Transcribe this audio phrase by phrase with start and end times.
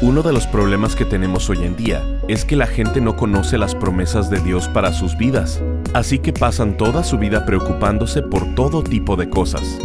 [0.00, 3.58] Uno de los problemas que tenemos hoy en día es que la gente no conoce
[3.58, 5.62] las promesas de Dios para sus vidas,
[5.94, 9.78] así que pasan toda su vida preocupándose por todo tipo de cosas.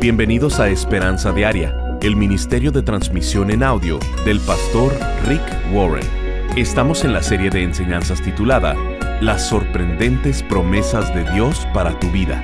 [0.00, 4.94] Bienvenidos a Esperanza Diaria, el ministerio de transmisión en audio del pastor
[5.28, 5.42] Rick
[5.74, 6.08] Warren.
[6.56, 8.74] Estamos en la serie de enseñanzas titulada
[9.20, 12.42] Las sorprendentes promesas de Dios para tu vida.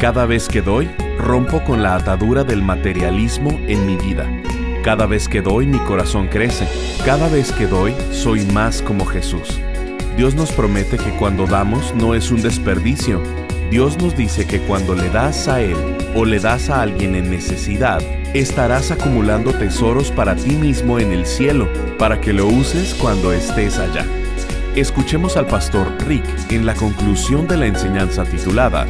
[0.00, 0.88] Cada vez que doy,
[1.18, 4.26] rompo con la atadura del materialismo en mi vida
[4.88, 6.66] cada vez que doy mi corazón crece.
[7.04, 9.60] Cada vez que doy soy más como Jesús.
[10.16, 13.22] Dios nos promete que cuando damos no es un desperdicio.
[13.70, 15.76] Dios nos dice que cuando le das a Él
[16.14, 18.00] o le das a alguien en necesidad,
[18.32, 23.78] estarás acumulando tesoros para ti mismo en el cielo, para que lo uses cuando estés
[23.78, 24.06] allá.
[24.74, 28.86] Escuchemos al pastor Rick en la conclusión de la enseñanza titulada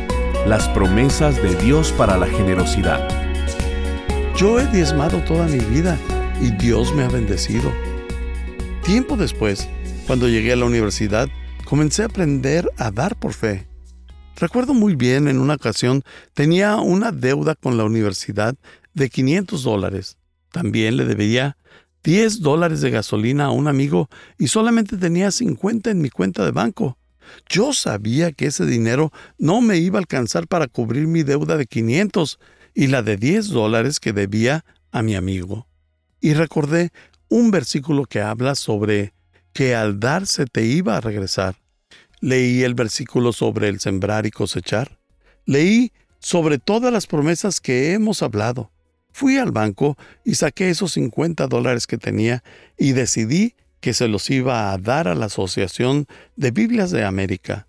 [0.47, 3.28] Las promesas de Dios para la generosidad.
[4.39, 5.99] Yo he diezmado toda mi vida
[6.41, 7.73] y Dios me ha bendecido.
[8.85, 9.69] Tiempo después,
[10.07, 11.29] cuando llegué a la universidad,
[11.65, 13.67] comencé a aprender a dar por fe.
[14.37, 18.55] Recuerdo muy bien en una ocasión tenía una deuda con la universidad
[18.95, 20.19] de 500 dólares.
[20.53, 21.57] También le debía
[22.05, 24.09] 10 dólares de gasolina a un amigo
[24.39, 26.97] y solamente tenía 50 en mi cuenta de banco.
[27.49, 31.67] Yo sabía que ese dinero no me iba a alcanzar para cubrir mi deuda de
[31.67, 32.39] 500
[32.79, 35.67] y la de 10 dólares que debía a mi amigo.
[36.21, 36.93] Y recordé
[37.29, 39.15] un versículo que habla sobre
[39.53, 41.57] que al darse te iba a regresar.
[42.21, 45.01] Leí el versículo sobre el sembrar y cosechar.
[45.45, 45.91] Leí
[46.21, 48.71] sobre todas las promesas que hemos hablado.
[49.11, 52.45] Fui al banco y saqué esos 50 dólares que tenía
[52.79, 56.07] y decidí que se los iba a dar a la Asociación
[56.37, 57.67] de Biblias de América.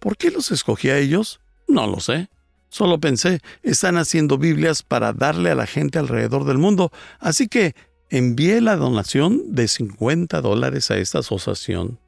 [0.00, 1.40] ¿Por qué los escogí a ellos?
[1.68, 2.28] No lo sé.
[2.70, 7.74] Solo pensé, están haciendo Biblias para darle a la gente alrededor del mundo, así que
[8.08, 11.98] envié la donación de 50 dólares a esta asociación.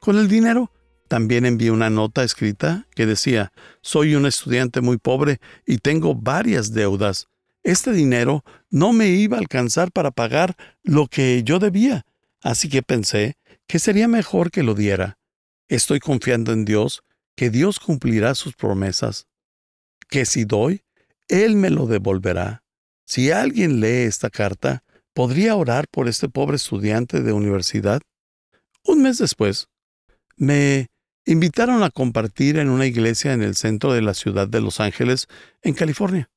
[0.00, 0.72] Con el dinero,
[1.06, 3.52] también envié una nota escrita que decía,
[3.82, 7.28] soy un estudiante muy pobre y tengo varias deudas.
[7.62, 12.04] Este dinero no me iba a alcanzar para pagar lo que yo debía,
[12.42, 13.36] así que pensé
[13.68, 15.18] que sería mejor que lo diera.
[15.68, 17.04] Estoy confiando en Dios,
[17.36, 19.28] que Dios cumplirá sus promesas
[20.14, 20.84] que si doy,
[21.26, 22.62] Él me lo devolverá.
[23.04, 28.00] Si alguien lee esta carta, ¿podría orar por este pobre estudiante de universidad?
[28.84, 29.66] Un mes después,
[30.36, 30.86] me
[31.26, 35.26] invitaron a compartir en una iglesia en el centro de la ciudad de Los Ángeles,
[35.62, 36.30] en California.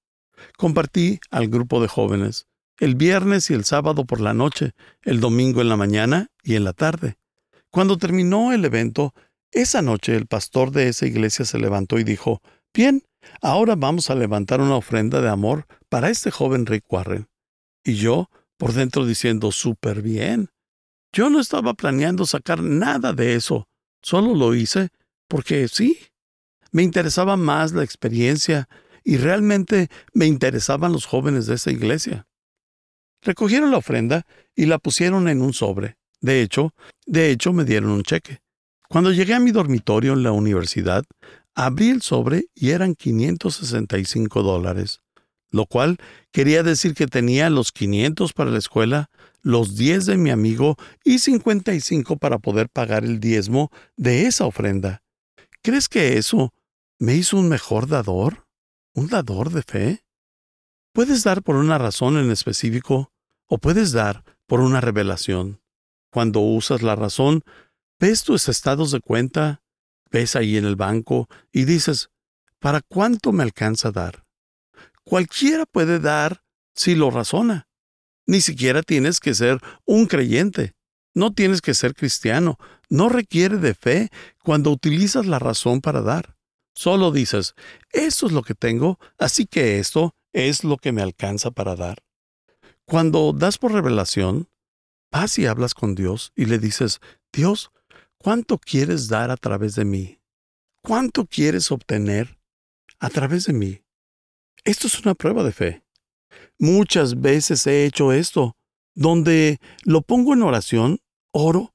[0.57, 2.47] Compartí al grupo de jóvenes
[2.79, 4.71] el viernes y el sábado por la noche,
[5.03, 7.17] el domingo en la mañana y en la tarde.
[7.69, 9.13] Cuando terminó el evento,
[9.51, 12.41] esa noche el pastor de esa iglesia se levantó y dijo,
[12.73, 13.03] Bien,
[13.41, 17.27] Ahora vamos a levantar una ofrenda de amor para este joven Rick Warren.
[17.83, 20.49] Y yo, por dentro diciendo, súper bien.
[21.13, 23.67] Yo no estaba planeando sacar nada de eso,
[24.01, 24.89] solo lo hice
[25.27, 25.97] porque sí.
[26.71, 28.67] Me interesaba más la experiencia
[29.03, 32.27] y realmente me interesaban los jóvenes de esa iglesia.
[33.21, 35.97] Recogieron la ofrenda y la pusieron en un sobre.
[36.19, 36.73] De hecho,
[37.05, 38.41] de hecho me dieron un cheque.
[38.89, 41.05] Cuando llegué a mi dormitorio en la universidad,
[41.59, 45.01] Abrí el sobre y eran 565 dólares,
[45.49, 45.97] lo cual
[46.31, 49.09] quería decir que tenía los 500 para la escuela,
[49.41, 55.01] los 10 de mi amigo y 55 para poder pagar el diezmo de esa ofrenda.
[55.63, 56.53] ¿Crees que eso
[56.99, 58.45] me hizo un mejor dador?
[58.93, 60.05] ¿Un dador de fe?
[60.93, 63.11] Puedes dar por una razón en específico
[63.47, 65.59] o puedes dar por una revelación.
[66.11, 67.41] Cuando usas la razón,
[67.99, 69.63] ves tus estados de cuenta,
[70.11, 72.09] ves ahí en el banco y dices,
[72.59, 74.25] ¿para cuánto me alcanza dar?
[75.03, 76.43] Cualquiera puede dar
[76.75, 77.67] si lo razona.
[78.25, 80.75] Ni siquiera tienes que ser un creyente.
[81.13, 82.57] No tienes que ser cristiano.
[82.89, 84.09] No requiere de fe
[84.43, 86.35] cuando utilizas la razón para dar.
[86.75, 87.55] Solo dices,
[87.91, 92.03] esto es lo que tengo, así que esto es lo que me alcanza para dar.
[92.85, 94.49] Cuando das por revelación,
[95.11, 96.99] vas y hablas con Dios y le dices,
[97.33, 97.71] Dios,
[98.19, 100.19] ¿Cuánto quieres dar a través de mí?
[100.81, 102.39] ¿Cuánto quieres obtener
[102.99, 103.81] a través de mí?
[104.63, 105.83] Esto es una prueba de fe.
[106.59, 108.57] Muchas veces he hecho esto,
[108.95, 110.99] donde lo pongo en oración,
[111.31, 111.73] oro,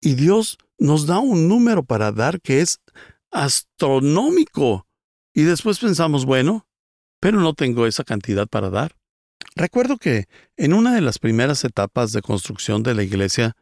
[0.00, 2.80] y Dios nos da un número para dar que es
[3.30, 4.86] astronómico.
[5.34, 6.66] Y después pensamos, bueno,
[7.20, 8.96] pero no tengo esa cantidad para dar.
[9.54, 13.56] Recuerdo que en una de las primeras etapas de construcción de la iglesia,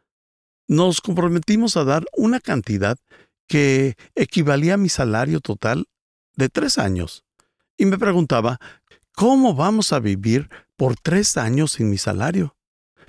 [0.67, 2.97] nos comprometimos a dar una cantidad
[3.47, 5.85] que equivalía a mi salario total
[6.35, 7.23] de tres años.
[7.77, 8.59] Y me preguntaba,
[9.13, 12.55] ¿cómo vamos a vivir por tres años sin mi salario?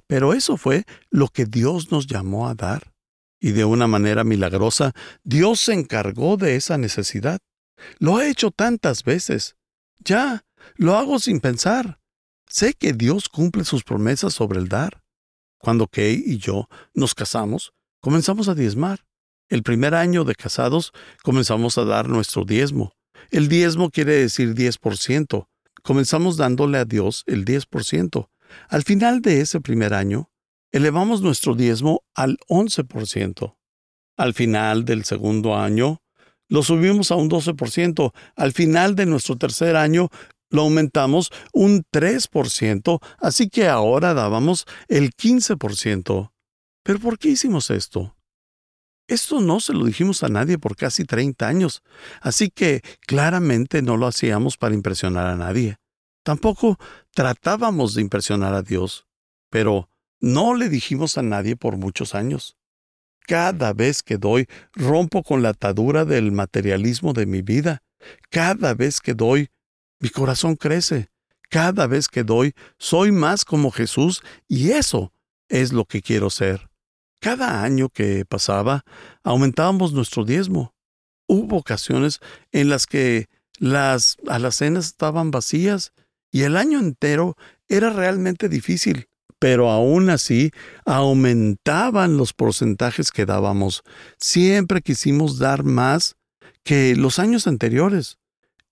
[0.07, 2.93] Pero eso fue lo que Dios nos llamó a dar.
[3.41, 4.93] Y de una manera milagrosa,
[5.25, 7.39] Dios se encargó de esa necesidad.
[7.99, 9.57] Lo ha hecho tantas veces.
[9.99, 10.45] Ya,
[10.77, 12.01] lo hago sin pensar.
[12.49, 15.03] Sé que Dios cumple sus promesas sobre el dar.
[15.67, 19.05] Cuando Kay y yo nos casamos, comenzamos a diezmar.
[19.49, 20.93] El primer año de casados
[21.25, 22.93] comenzamos a dar nuestro diezmo.
[23.33, 25.49] El diezmo quiere decir 10%.
[25.83, 28.29] Comenzamos dándole a Dios el 10%.
[28.69, 30.31] Al final de ese primer año,
[30.71, 33.57] elevamos nuestro diezmo al 11%.
[34.17, 36.01] Al final del segundo año,
[36.49, 38.13] lo subimos a un 12%.
[38.37, 40.11] Al final de nuestro tercer año,
[40.51, 46.33] lo aumentamos un 3%, así que ahora dábamos el 15%.
[46.83, 48.17] ¿Pero por qué hicimos esto?
[49.09, 51.83] Esto no se lo dijimos a nadie por casi 30 años,
[52.21, 55.77] así que claramente no lo hacíamos para impresionar a nadie.
[56.25, 56.77] Tampoco
[57.13, 59.07] tratábamos de impresionar a Dios,
[59.49, 59.89] pero
[60.21, 62.57] no le dijimos a nadie por muchos años.
[63.27, 67.83] Cada vez que doy, rompo con la atadura del materialismo de mi vida.
[68.31, 69.51] Cada vez que doy,
[69.99, 71.09] mi corazón crece.
[71.49, 75.13] Cada vez que doy, soy más como Jesús y eso
[75.49, 76.69] es lo que quiero ser.
[77.21, 78.85] Cada año que pasaba,
[79.23, 80.75] aumentábamos nuestro diezmo.
[81.29, 82.21] Hubo ocasiones
[82.53, 83.29] en las que
[83.59, 85.93] las alacenas estaban vacías
[86.31, 87.37] y el año entero
[87.69, 89.09] era realmente difícil,
[89.39, 90.51] pero aún así
[90.85, 93.83] aumentaban los porcentajes que dábamos.
[94.19, 96.17] Siempre quisimos dar más
[96.63, 98.19] que los años anteriores.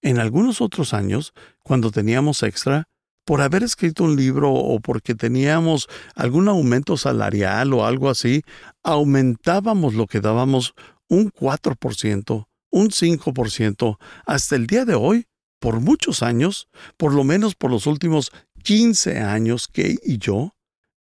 [0.05, 2.91] En algunos otros años, cuando teníamos extra,
[3.25, 8.43] por haber escrito un libro o porque teníamos algún aumento salarial o algo así,
[8.83, 10.75] aumentábamos lo que dábamos
[11.09, 13.99] un 4%, un 5%.
[14.27, 15.25] Hasta el día de hoy,
[15.59, 16.69] por muchos años,
[16.99, 18.31] por lo menos por los últimos
[18.63, 20.55] 15 años, Kay y yo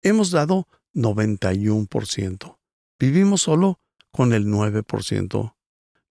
[0.04, 2.60] hemos dado 91%.
[3.00, 3.80] Vivimos solo
[4.12, 5.56] con el 9%.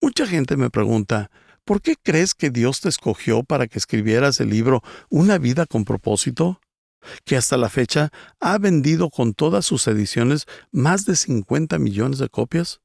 [0.00, 1.30] Mucha gente me pregunta,
[1.70, 5.84] ¿Por qué crees que Dios te escogió para que escribieras el libro Una vida con
[5.84, 6.60] propósito?
[7.24, 12.28] que hasta la fecha ha vendido con todas sus ediciones más de 50 millones de
[12.28, 12.80] copias?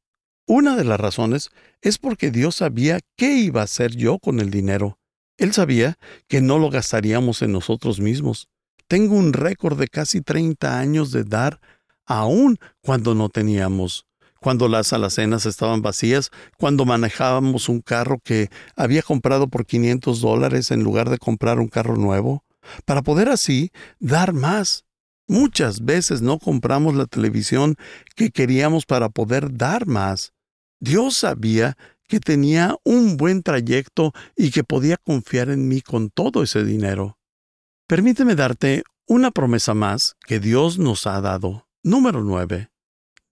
[0.45, 1.49] Una de las razones
[1.81, 4.99] es porque Dios sabía qué iba a hacer yo con el dinero.
[5.39, 5.97] Él sabía
[6.27, 8.49] que no lo gastaríamos en nosotros mismos.
[8.87, 11.59] Tengo un récord de casi 30 años de dar
[12.05, 14.04] aún cuando no teníamos
[14.45, 20.69] cuando las alacenas estaban vacías, cuando manejábamos un carro que había comprado por 500 dólares
[20.69, 22.45] en lugar de comprar un carro nuevo,
[22.85, 24.85] para poder así dar más.
[25.27, 27.73] Muchas veces no compramos la televisión
[28.15, 30.31] que queríamos para poder dar más.
[30.79, 31.75] Dios sabía
[32.07, 37.17] que tenía un buen trayecto y que podía confiar en mí con todo ese dinero.
[37.87, 41.67] Permíteme darte una promesa más que Dios nos ha dado.
[41.81, 42.69] Número 9.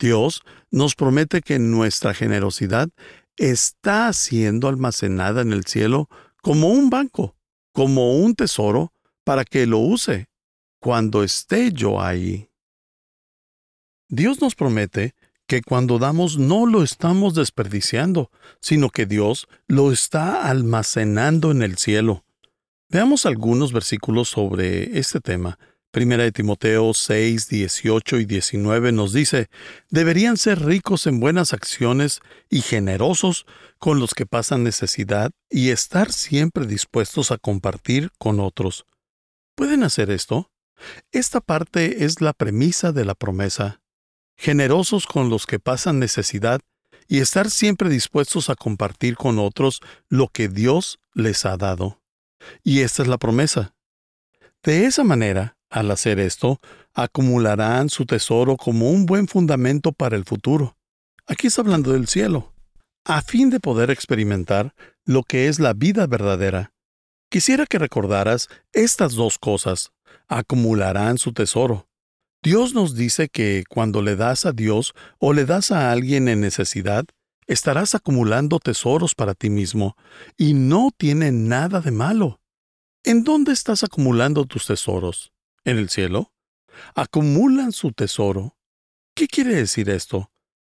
[0.03, 2.89] Dios nos promete que nuestra generosidad
[3.38, 6.09] está siendo almacenada en el cielo
[6.41, 7.38] como un banco,
[7.71, 8.91] como un tesoro,
[9.23, 10.27] para que lo use
[10.81, 12.50] cuando esté yo ahí.
[14.09, 15.15] Dios nos promete
[15.47, 18.29] que cuando damos no lo estamos desperdiciando,
[18.59, 22.25] sino que Dios lo está almacenando en el cielo.
[22.89, 25.57] Veamos algunos versículos sobre este tema
[25.94, 29.51] Primera de Timoteo 6, 18 y 19 nos dice,
[29.91, 33.46] deberían ser ricos en buenas acciones y generosos
[33.77, 38.88] con los que pasan necesidad y estar siempre dispuestos a compartir con otros.
[39.53, 40.50] ¿Pueden hacer esto?
[41.12, 43.84] Esta parte es la premisa de la promesa.
[44.36, 46.60] Generosos con los que pasan necesidad
[47.08, 49.79] y estar siempre dispuestos a compartir con otros
[50.10, 52.01] lo que Dios les ha dado.
[52.63, 53.75] Y esta es la promesa.
[54.63, 56.62] De esa manera, al hacer esto,
[56.94, 60.77] acumularán su tesoro como un buen fundamento para el futuro.
[61.25, 62.53] Aquí está hablando del cielo,
[63.06, 66.74] a fin de poder experimentar lo que es la vida verdadera.
[67.32, 69.92] Quisiera que recordaras estas dos cosas.
[70.27, 71.88] Acumularán su tesoro.
[72.44, 76.39] Dios nos dice que cuando le das a Dios o le das a alguien en
[76.39, 77.06] necesidad,
[77.48, 79.98] estarás acumulando tesoros para ti mismo,
[80.38, 82.42] y no tiene nada de malo.
[83.03, 85.33] ¿En dónde estás acumulando tus tesoros?
[85.65, 86.32] En el cielo,
[86.96, 88.58] acumulan su tesoro.
[89.15, 90.32] ¿Qué quiere decir esto?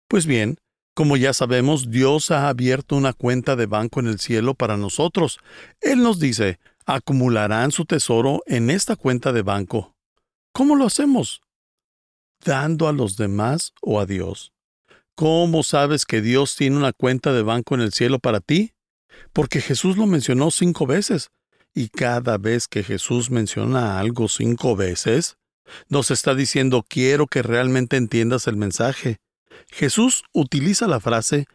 [0.09, 0.59] Pues bien,
[0.95, 5.39] como ya sabemos, Dios ha abierto una cuenta de banco en el cielo para nosotros.
[5.81, 9.95] Él nos dice, acumularán su tesoro en esta cuenta de banco.
[10.53, 11.41] ¿Cómo lo hacemos?
[12.45, 14.53] Dando a los demás o a Dios.
[15.15, 18.73] ¿Cómo sabes que Dios tiene una cuenta de banco en el cielo para ti?
[19.33, 21.31] Porque Jesús lo mencionó cinco veces.
[21.75, 25.37] Y cada vez que Jesús menciona algo cinco veces,
[25.89, 29.19] Nos está diciendo quiero que realmente entiendas el mensaje.
[29.69, 31.47] Jesús utiliza la frase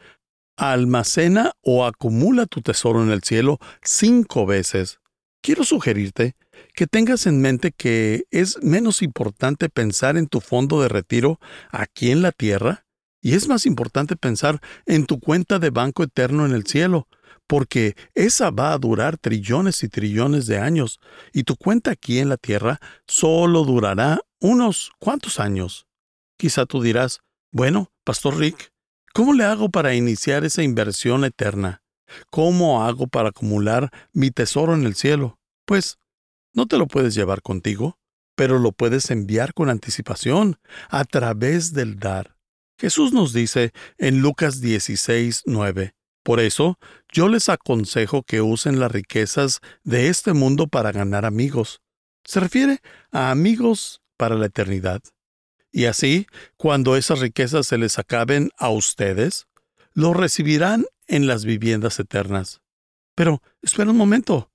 [0.57, 4.99] almacena o acumula tu tesoro en el cielo cinco veces.
[5.41, 6.35] Quiero sugerirte
[6.73, 11.39] que tengas en mente que es menos importante pensar en tu fondo de retiro
[11.71, 12.85] aquí en la tierra
[13.21, 17.07] y es más importante pensar en tu cuenta de banco eterno en el cielo,
[17.47, 20.99] porque esa va a durar trillones y trillones de años,
[21.33, 25.87] y tu cuenta aquí en la tierra solo durará unos cuantos años.
[26.37, 28.71] Quizá tú dirás, bueno, Pastor Rick,
[29.13, 31.81] ¿cómo le hago para iniciar esa inversión eterna?
[32.29, 35.39] ¿Cómo hago para acumular mi tesoro en el cielo?
[35.65, 35.97] Pues,
[36.53, 37.97] no te lo puedes llevar contigo,
[38.35, 40.57] pero lo puedes enviar con anticipación,
[40.89, 42.35] a través del dar.
[42.77, 45.94] Jesús nos dice en Lucas 16, 9,
[46.25, 46.79] Por eso,
[47.13, 51.81] yo les aconsejo que usen las riquezas de este mundo para ganar amigos.
[52.23, 55.03] Se refiere a amigos para la eternidad.
[55.71, 56.25] Y así,
[56.57, 59.45] cuando esas riquezas se les acaben a ustedes,
[59.93, 62.59] lo recibirán en las viviendas eternas.
[63.13, 64.49] Pero, espera un momento.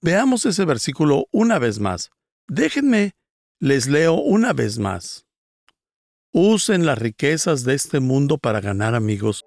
[0.00, 2.10] Veamos ese versículo una vez más.
[2.46, 3.16] Déjenme,
[3.58, 5.26] les leo una vez más.
[6.30, 9.44] Usen las riquezas de este mundo para ganar amigos.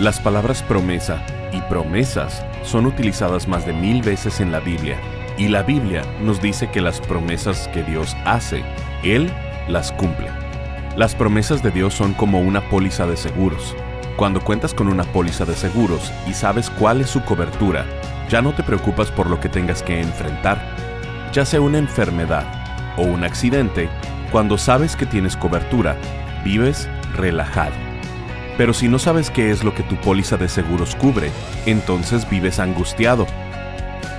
[0.00, 4.98] Las palabras promesa y promesas son utilizadas más de mil veces en la Biblia,
[5.38, 8.64] y la Biblia nos dice que las promesas que Dios hace,
[9.04, 9.32] Él
[9.68, 10.26] las cumple.
[10.96, 13.76] Las promesas de Dios son como una póliza de seguros.
[14.16, 17.86] Cuando cuentas con una póliza de seguros y sabes cuál es su cobertura,
[18.28, 20.60] ya no te preocupas por lo que tengas que enfrentar,
[21.32, 22.44] ya sea una enfermedad
[22.96, 23.88] o un accidente,
[24.32, 25.96] cuando sabes que tienes cobertura,
[26.44, 27.83] vives relajado.
[28.56, 31.30] Pero si no sabes qué es lo que tu póliza de seguros cubre,
[31.66, 33.26] entonces vives angustiado.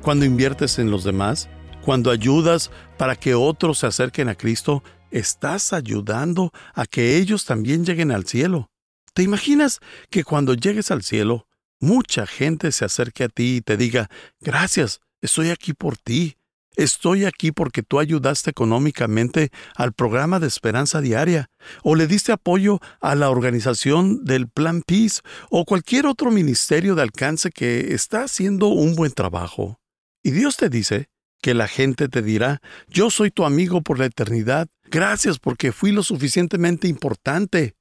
[0.00, 1.50] cuando inviertes en los demás,
[1.84, 7.84] cuando ayudas para que otros se acerquen a Cristo, estás ayudando a que ellos también
[7.84, 8.70] lleguen al cielo.
[9.12, 11.48] ¿Te imaginas que cuando llegues al cielo,
[11.80, 14.08] mucha gente se acerque a ti y te diga,
[14.40, 16.38] gracias, estoy aquí por ti,
[16.76, 21.50] estoy aquí porque tú ayudaste económicamente al programa de esperanza diaria,
[21.82, 25.20] o le diste apoyo a la organización del Plan Peace,
[25.50, 29.80] o cualquier otro ministerio de alcance que está haciendo un buen trabajo?
[30.22, 31.08] Y Dios te dice,
[31.40, 35.92] que la gente te dirá, yo soy tu amigo por la eternidad, gracias porque fui
[35.92, 37.74] lo suficientemente importante.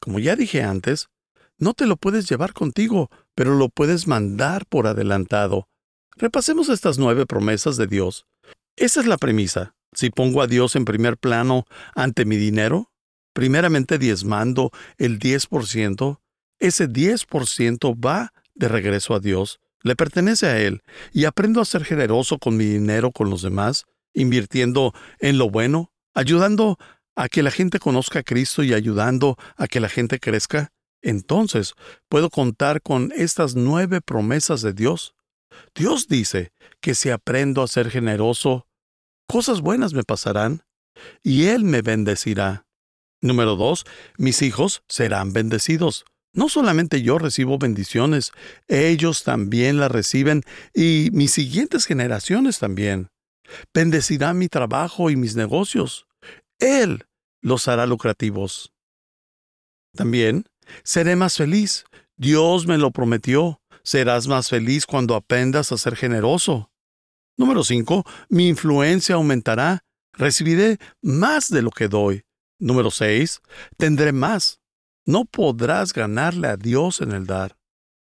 [0.00, 1.08] Como ya dije antes,
[1.58, 5.68] no te lo puedes llevar contigo, pero lo puedes mandar por adelantado.
[6.16, 8.26] Repasemos estas nueve promesas de Dios.
[8.76, 9.74] Esa es la premisa.
[9.92, 12.90] Si pongo a Dios en primer plano ante mi dinero,
[13.32, 16.20] primeramente diezmando el 10%,
[16.58, 20.82] ese 10% va de regreso a Dios le pertenece a Él
[21.12, 25.92] y aprendo a ser generoso con mi dinero con los demás, invirtiendo en lo bueno,
[26.12, 26.76] ayudando
[27.14, 31.74] a que la gente conozca a Cristo y ayudando a que la gente crezca, entonces
[32.08, 35.14] puedo contar con estas nueve promesas de Dios.
[35.74, 38.66] Dios dice que si aprendo a ser generoso,
[39.26, 40.62] cosas buenas me pasarán
[41.22, 42.66] y Él me bendecirá.
[43.20, 43.84] Número dos,
[44.18, 46.04] mis hijos serán bendecidos.
[46.32, 48.32] No solamente yo recibo bendiciones,
[48.68, 50.42] ellos también las reciben
[50.74, 53.08] y mis siguientes generaciones también.
[53.72, 56.06] Bendecirá mi trabajo y mis negocios.
[56.58, 57.06] Él
[57.40, 58.72] los hará lucrativos.
[59.94, 60.44] También,
[60.82, 61.84] Seré más feliz.
[62.16, 63.60] Dios me lo prometió.
[63.86, 66.72] Serás más feliz cuando aprendas a ser generoso.
[67.36, 68.04] Número 5.
[68.28, 69.84] Mi influencia aumentará.
[70.12, 72.24] Recibiré más de lo que doy.
[72.58, 73.40] Número 6.
[73.76, 74.58] Tendré más.
[75.04, 77.56] No podrás ganarle a Dios en el dar.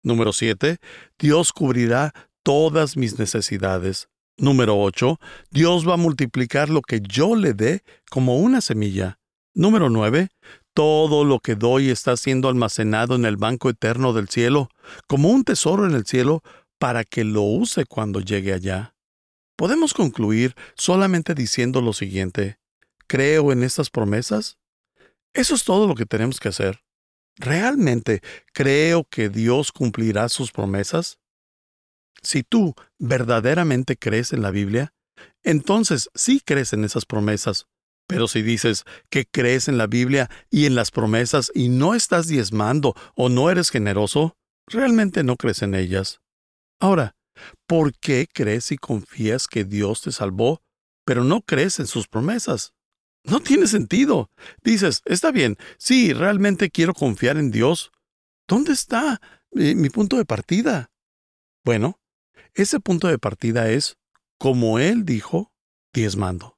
[0.02, 0.78] Número 7.
[1.18, 4.08] Dios cubrirá todas mis necesidades.
[4.38, 5.20] Número 8.
[5.50, 9.18] Dios va a multiplicar lo que yo le dé como una semilla.
[9.52, 10.30] Número 9.
[10.76, 14.68] Todo lo que doy está siendo almacenado en el banco eterno del cielo,
[15.06, 16.42] como un tesoro en el cielo,
[16.78, 18.94] para que lo use cuando llegue allá.
[19.56, 22.58] Podemos concluir solamente diciendo lo siguiente.
[23.06, 24.58] ¿Creo en estas promesas?
[25.32, 26.82] Eso es todo lo que tenemos que hacer.
[27.36, 28.20] ¿Realmente
[28.52, 31.18] creo que Dios cumplirá sus promesas?
[32.20, 34.92] Si tú verdaderamente crees en la Biblia,
[35.42, 37.66] entonces sí crees en esas promesas.
[38.06, 42.28] Pero si dices que crees en la Biblia y en las promesas y no estás
[42.28, 44.36] diezmando o no eres generoso,
[44.66, 46.20] realmente no crees en ellas.
[46.80, 47.16] Ahora,
[47.66, 50.62] ¿por qué crees y confías que Dios te salvó,
[51.04, 52.74] pero no crees en sus promesas?
[53.24, 54.30] No tiene sentido.
[54.62, 57.90] Dices, está bien, sí, realmente quiero confiar en Dios.
[58.46, 59.20] ¿Dónde está
[59.50, 60.90] mi, mi punto de partida?
[61.64, 61.98] Bueno,
[62.54, 63.98] ese punto de partida es,
[64.38, 65.52] como Él dijo,
[65.92, 66.55] diezmando.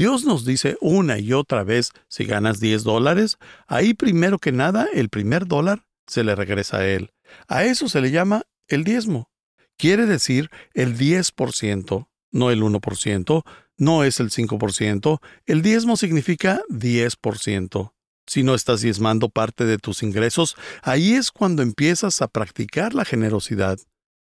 [0.00, 4.88] Dios nos dice una y otra vez, si ganas 10 dólares, ahí primero que nada
[4.94, 7.12] el primer dólar se le regresa a Él.
[7.48, 9.30] A eso se le llama el diezmo.
[9.76, 13.42] Quiere decir el 10%, no el 1%,
[13.76, 17.92] no es el 5%, el diezmo significa 10%.
[18.26, 23.04] Si no estás diezmando parte de tus ingresos, ahí es cuando empiezas a practicar la
[23.04, 23.78] generosidad.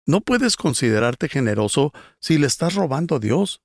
[0.07, 3.61] No puedes considerarte generoso si le estás robando a Dios.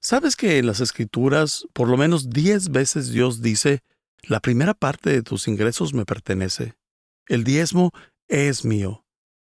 [0.00, 3.80] ¿Sabes que en las Escrituras por lo menos diez veces Dios dice,
[4.22, 6.74] la primera parte de tus ingresos me pertenece?
[7.26, 7.92] El diezmo
[8.28, 9.04] es mío.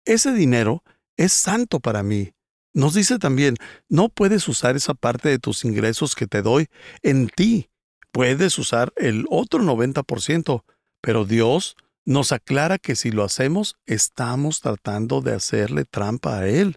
[0.04, 0.82] Ese dinero
[1.16, 2.32] es santo para mí.
[2.72, 3.56] Nos dice también,
[3.88, 6.68] no puedes usar esa parte de tus ingresos que te doy
[7.02, 7.70] en ti.
[8.12, 10.64] Puedes usar el otro 90%,
[11.00, 16.76] pero Dios nos aclara que si lo hacemos, estamos tratando de hacerle trampa a Él.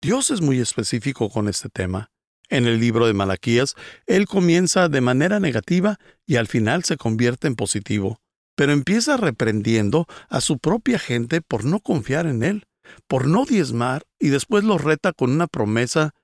[0.00, 2.12] Dios es muy específico con este tema.
[2.48, 3.74] En el libro de Malaquías,
[4.06, 8.20] Él comienza de manera negativa y al final se convierte en positivo,
[8.54, 12.66] pero empieza reprendiendo a su propia gente por no confiar en Él,
[13.06, 16.14] por no diezmar y después los reta con una promesa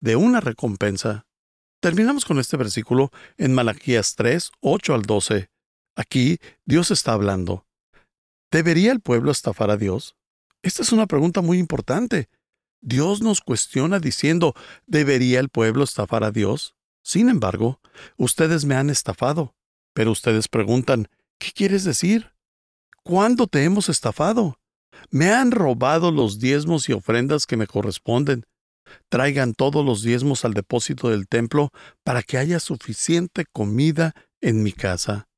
[0.00, 1.26] de una recompensa.
[1.80, 5.48] Terminamos con este versículo en Malaquías 3, 8 al 12.
[5.96, 7.66] Aquí Dios está hablando.
[8.50, 10.16] ¿Debería el pueblo estafar a Dios?
[10.62, 12.28] Esta es una pregunta muy importante.
[12.82, 14.54] Dios nos cuestiona diciendo,
[14.86, 16.74] ¿debería el pueblo estafar a Dios?
[17.02, 17.80] Sin embargo,
[18.16, 19.54] ustedes me han estafado.
[19.94, 22.32] Pero ustedes preguntan, ¿qué quieres decir?
[23.04, 24.58] ¿Cuándo te hemos estafado?
[25.10, 28.44] Me han robado los diezmos y ofrendas que me corresponden.
[29.08, 31.70] Traigan todos los diezmos al depósito del templo
[32.02, 35.28] para que haya suficiente comida en mi casa.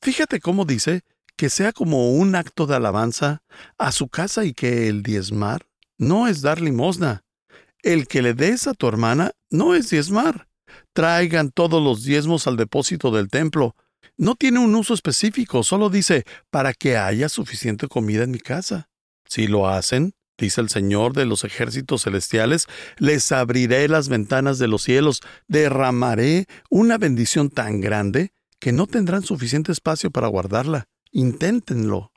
[0.00, 1.02] Fíjate cómo dice
[1.36, 3.42] que sea como un acto de alabanza
[3.76, 5.65] a su casa y que el diezmar
[5.98, 7.22] no es dar limosna.
[7.82, 10.48] El que le des a tu hermana no es diezmar.
[10.92, 13.76] Traigan todos los diezmos al depósito del templo.
[14.16, 18.88] No tiene un uso específico, solo dice para que haya suficiente comida en mi casa.
[19.28, 22.66] Si lo hacen, dice el Señor de los ejércitos celestiales,
[22.98, 29.22] les abriré las ventanas de los cielos, derramaré una bendición tan grande que no tendrán
[29.22, 30.86] suficiente espacio para guardarla.
[31.12, 32.12] Inténtenlo.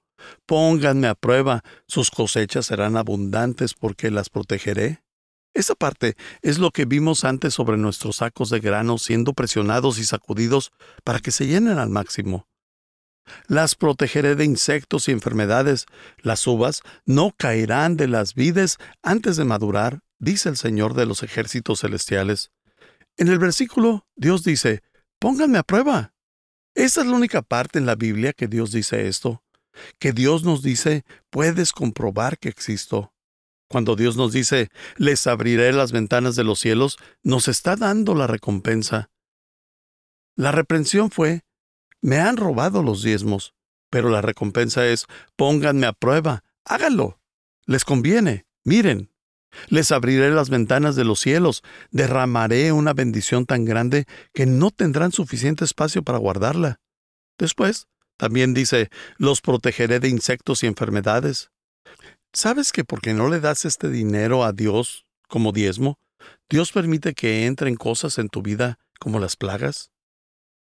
[0.45, 5.03] Pónganme a prueba, sus cosechas serán abundantes porque las protegeré.
[5.53, 10.05] Esa parte es lo que vimos antes sobre nuestros sacos de grano siendo presionados y
[10.05, 10.71] sacudidos
[11.03, 12.47] para que se llenen al máximo.
[13.47, 15.85] Las protegeré de insectos y enfermedades.
[16.17, 21.23] Las uvas no caerán de las vides antes de madurar, dice el Señor de los
[21.23, 22.51] ejércitos celestiales.
[23.17, 24.81] En el versículo, Dios dice,
[25.19, 26.13] Pónganme a prueba.
[26.75, 29.43] Esa es la única parte en la Biblia que Dios dice esto,
[29.99, 33.13] que Dios nos dice, puedes comprobar que existo.
[33.69, 38.25] Cuando Dios nos dice, les abriré las ventanas de los cielos, nos está dando la
[38.25, 39.11] recompensa.
[40.35, 41.41] La reprensión fue,
[42.01, 43.53] me han robado los diezmos,
[43.89, 45.05] pero la recompensa es,
[45.35, 47.19] pónganme a prueba, háganlo.
[47.65, 49.11] Les conviene, miren.
[49.67, 55.11] Les abriré las ventanas de los cielos, derramaré una bendición tan grande que no tendrán
[55.11, 56.79] suficiente espacio para guardarla.
[57.37, 57.87] Después,
[58.19, 61.51] también dice, los protegeré de insectos y enfermedades.
[62.33, 65.99] ¿Sabes que porque no le das este dinero a Dios como diezmo,
[66.49, 69.93] Dios permite que entren cosas en tu vida como las plagas?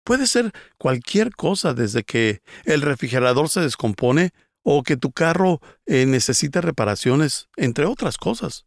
[0.04, 4.32] Puede ser cualquier cosa desde que el refrigerador se descompone
[4.64, 8.66] o que tu carro eh, necesita reparaciones, entre otras cosas.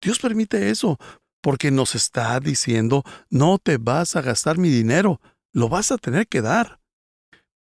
[0.00, 0.98] Dios permite eso
[1.40, 5.20] porque nos está diciendo, no te vas a gastar mi dinero,
[5.52, 6.78] lo vas a tener que dar.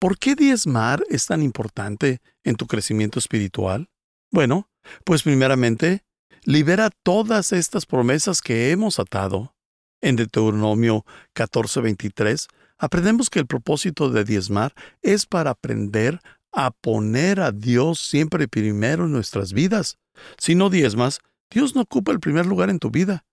[0.00, 3.90] ¿Por qué diezmar es tan importante en tu crecimiento espiritual?
[4.30, 4.70] Bueno,
[5.04, 6.04] pues primeramente,
[6.44, 9.56] libera todas estas promesas que hemos atado.
[10.00, 12.46] En Deuteronomio 14:23
[12.78, 16.20] aprendemos que el propósito de diezmar es para aprender
[16.52, 19.98] a poner a Dios siempre primero en nuestras vidas.
[20.38, 21.18] Si no diezmas,
[21.50, 23.24] Dios no ocupa el primer lugar en tu vida.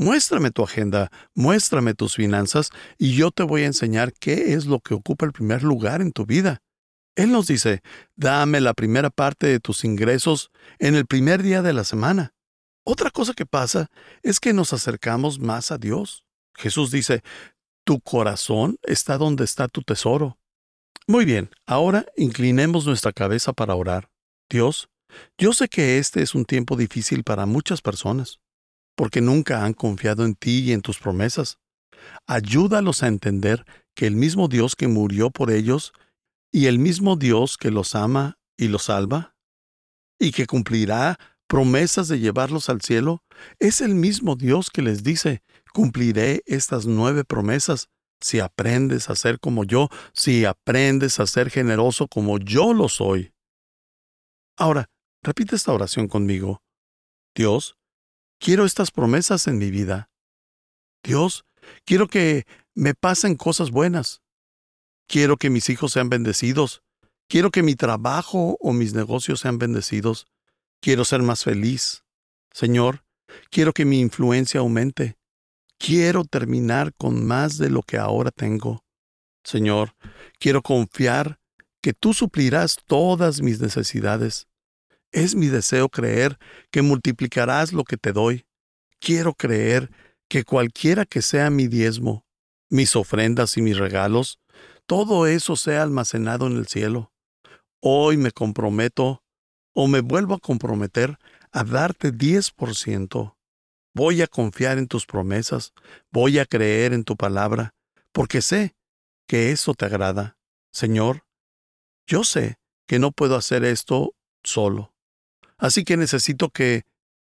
[0.00, 4.80] Muéstrame tu agenda, muéstrame tus finanzas y yo te voy a enseñar qué es lo
[4.80, 6.62] que ocupa el primer lugar en tu vida.
[7.16, 7.82] Él nos dice,
[8.16, 12.32] dame la primera parte de tus ingresos en el primer día de la semana.
[12.82, 13.88] Otra cosa que pasa
[14.22, 16.24] es que nos acercamos más a Dios.
[16.54, 17.22] Jesús dice,
[17.84, 20.38] tu corazón está donde está tu tesoro.
[21.08, 24.08] Muy bien, ahora inclinemos nuestra cabeza para orar.
[24.48, 24.88] Dios,
[25.36, 28.39] yo sé que este es un tiempo difícil para muchas personas,
[29.00, 31.58] porque nunca han confiado en ti y en tus promesas.
[32.26, 35.94] Ayúdalos a entender que el mismo Dios que murió por ellos
[36.52, 39.34] y el mismo Dios que los ama y los salva,
[40.18, 43.24] y que cumplirá promesas de llevarlos al cielo,
[43.58, 47.88] es el mismo Dios que les dice, cumpliré estas nueve promesas
[48.20, 53.32] si aprendes a ser como yo, si aprendes a ser generoso como yo lo soy.
[54.58, 54.90] Ahora,
[55.22, 56.60] repite esta oración conmigo.
[57.34, 57.79] Dios,
[58.40, 60.10] quiero estas promesas en mi vida.
[61.04, 61.44] Dios,
[61.84, 64.22] quiero que me pasen cosas buenas.
[65.06, 66.82] Quiero que mis hijos sean bendecidos.
[67.28, 70.26] Quiero que mi trabajo o mis negocios sean bendecidos.
[70.80, 72.04] Quiero ser más feliz.
[72.52, 73.04] Señor,
[73.50, 75.16] quiero que mi influencia aumente.
[75.78, 78.84] Quiero terminar con más de lo que ahora tengo.
[79.44, 79.94] Señor,
[80.38, 81.38] quiero confiar
[81.82, 84.49] que tú suplirás todas mis necesidades.
[85.12, 86.38] Es mi deseo creer
[86.70, 88.46] que multiplicarás lo que te doy.
[89.00, 89.90] Quiero creer
[90.28, 92.24] que cualquiera que sea mi diezmo,
[92.68, 94.38] mis ofrendas y mis regalos,
[94.86, 97.12] todo eso sea almacenado en el cielo.
[97.80, 99.24] Hoy me comprometo
[99.74, 101.18] o me vuelvo a comprometer
[101.50, 103.36] a darte 10%.
[103.94, 105.72] Voy a confiar en tus promesas,
[106.12, 107.74] voy a creer en tu palabra,
[108.12, 108.76] porque sé
[109.26, 110.36] que eso te agrada.
[110.72, 111.24] Señor,
[112.06, 114.89] yo sé que no puedo hacer esto solo.
[115.60, 116.84] Así que necesito que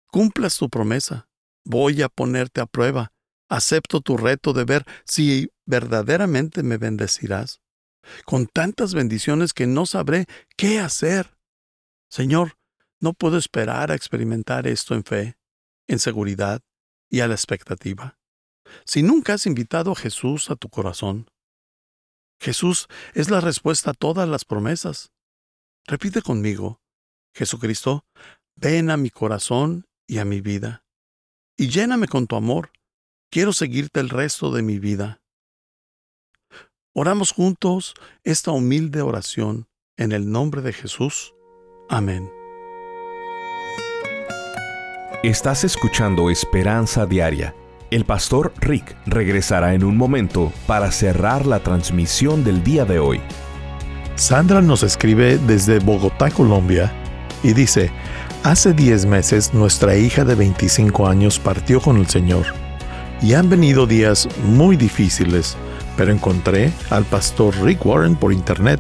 [0.07, 1.29] cumplas tu promesa.
[1.63, 3.13] Voy a ponerte a prueba
[3.49, 7.61] acepto tu reto de ver si verdaderamente me bendecirás,
[8.25, 10.25] con tantas bendiciones que no sabré
[10.57, 11.37] qué hacer.
[12.09, 12.57] Señor,
[12.99, 15.37] no puedo esperar a experimentar esto en fe,
[15.87, 16.61] en seguridad
[17.09, 18.17] y a la expectativa.
[18.85, 21.29] Si nunca has invitado a Jesús a tu corazón,
[22.39, 25.11] Jesús es la respuesta a todas las promesas.
[25.87, 26.81] Repite conmigo,
[27.35, 28.05] Jesucristo,
[28.55, 30.83] ven a mi corazón y a mi vida,
[31.57, 32.71] y lléname con tu amor
[33.35, 35.19] Quiero seguirte el resto de mi vida.
[36.93, 37.93] Oramos juntos
[38.23, 39.67] esta humilde oración
[39.97, 41.33] en el nombre de Jesús.
[41.89, 42.31] Amén.
[45.21, 47.53] Estás escuchando Esperanza Diaria.
[47.91, 53.19] El pastor Rick regresará en un momento para cerrar la transmisión del día de hoy.
[54.15, 56.93] Sandra nos escribe desde Bogotá, Colombia,
[57.45, 57.91] y dice,
[58.43, 62.47] hace 10 meses nuestra hija de 25 años partió con el Señor
[63.21, 65.55] y han venido días muy difíciles,
[65.95, 68.79] pero encontré al pastor Rick Warren por internet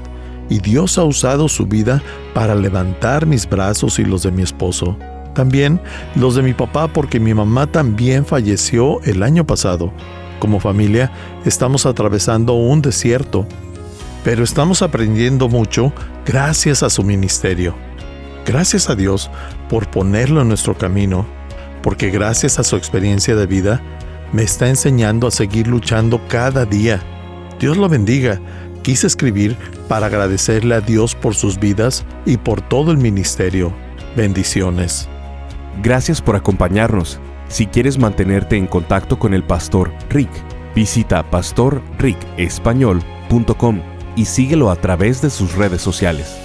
[0.49, 2.01] y Dios ha usado su vida
[2.33, 4.97] para levantar mis brazos y los de mi esposo.
[5.35, 5.79] También
[6.15, 9.93] los de mi papá porque mi mamá también falleció el año pasado.
[10.39, 11.11] Como familia
[11.45, 13.47] estamos atravesando un desierto,
[14.23, 15.93] pero estamos aprendiendo mucho
[16.25, 17.75] gracias a su ministerio.
[18.45, 19.31] Gracias a Dios
[19.69, 21.25] por ponerlo en nuestro camino,
[21.81, 23.81] porque gracias a su experiencia de vida,
[24.31, 27.01] me está enseñando a seguir luchando cada día.
[27.59, 28.39] Dios lo bendiga.
[28.83, 33.73] Quise escribir para agradecerle a Dios por sus vidas y por todo el ministerio.
[34.15, 35.09] Bendiciones.
[35.81, 37.19] Gracias por acompañarnos.
[37.47, 40.29] Si quieres mantenerte en contacto con el pastor Rick,
[40.75, 43.81] visita pastorricespañol.com
[44.15, 46.44] y síguelo a través de sus redes sociales.